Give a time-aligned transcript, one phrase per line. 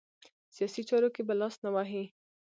[0.55, 2.05] سیاسي چارو کې به لاس نه وهي.